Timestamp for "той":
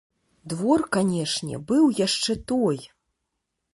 2.53-2.79